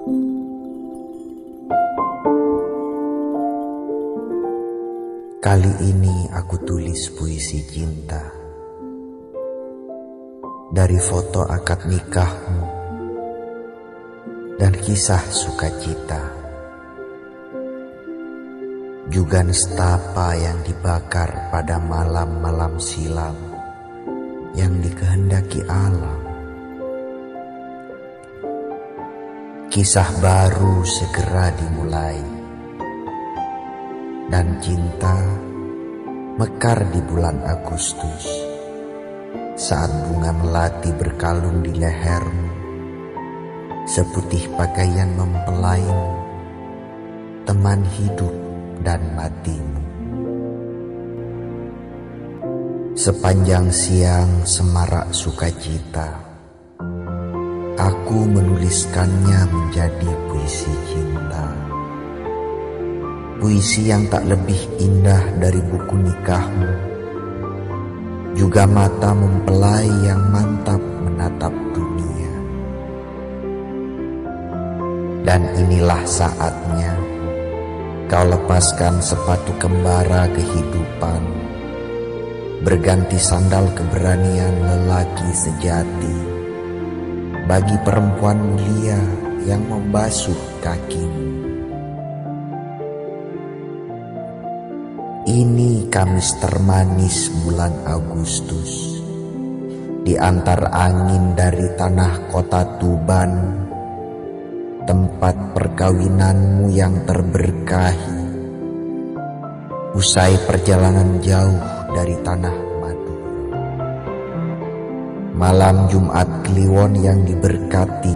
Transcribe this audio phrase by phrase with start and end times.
[0.00, 0.16] Kali
[5.84, 8.32] ini aku tulis puisi cinta.
[10.72, 12.64] Dari foto akad nikahmu
[14.56, 16.32] Dan kisah sukacita.
[19.12, 23.36] Juga nestapa yang dibakar pada malam-malam silam
[24.56, 26.29] Yang dikehendaki alam
[29.70, 32.18] Kisah baru segera dimulai.
[34.26, 35.14] Dan cinta
[36.34, 38.26] mekar di bulan Agustus.
[39.54, 42.50] Saat bunga melati berkalung di lehermu
[43.86, 46.18] seputih pakaian mempelaimu
[47.46, 48.34] teman hidup
[48.82, 49.82] dan matimu.
[52.98, 56.29] Sepanjang siang semarak sukacita
[57.80, 61.48] aku menuliskannya menjadi puisi cinta.
[63.40, 66.72] Puisi yang tak lebih indah dari buku nikahmu,
[68.36, 72.34] juga mata mempelai yang mantap menatap dunia.
[75.24, 76.92] Dan inilah saatnya
[78.12, 81.22] kau lepaskan sepatu kembara kehidupan,
[82.60, 86.29] berganti sandal keberanian lelaki sejati
[87.50, 89.02] bagi perempuan mulia
[89.42, 91.50] yang membasuh kakimu.
[95.26, 98.98] Ini Kamis termanis bulan Agustus
[100.00, 103.30] Di antar angin dari tanah kota Tuban
[104.88, 108.18] Tempat perkawinanmu yang terberkahi
[109.92, 111.60] Usai perjalanan jauh
[111.92, 112.69] dari tanah
[115.40, 118.12] Malam Jumat Kliwon yang diberkati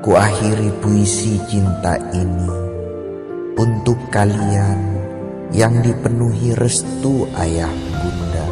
[0.00, 2.48] Ku akhiri puisi cinta ini
[3.60, 4.80] Untuk kalian
[5.52, 7.68] yang dipenuhi restu ayah
[8.00, 8.48] bunda,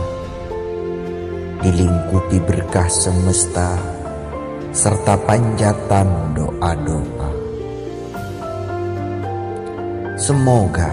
[1.64, 3.80] dilingkupi berkah semesta,
[4.69, 7.30] serta panjatan doa-doa.
[10.20, 10.92] Semoga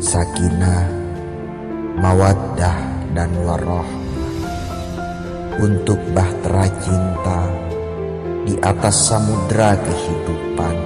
[0.00, 0.88] sakinah,
[2.00, 2.80] mawaddah,
[3.12, 4.05] dan warohmah
[5.60, 7.42] untuk bahtera cinta
[8.44, 10.76] di atas samudra kehidupan.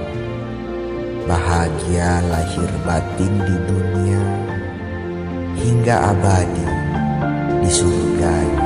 [1.27, 4.23] Bahagia lahir batin di dunia
[5.61, 6.67] hingga abadi
[7.61, 8.60] di surga